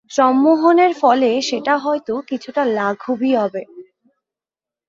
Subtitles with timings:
[0.11, 3.61] সম্মোহনের ফলে সেটা হয়তো কিছুটা লাঘবই হবে।